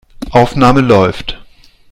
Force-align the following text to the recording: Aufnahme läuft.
Aufnahme 0.31 0.81
läuft. 0.81 1.39